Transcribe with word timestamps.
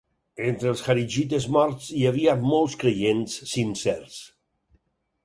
Entre 0.51 0.69
els 0.71 0.79
kharigites 0.85 1.45
morts 1.57 1.89
hi 1.99 2.07
havia 2.11 2.35
molts 2.53 2.79
creients 2.85 3.37
sincers. 3.53 4.17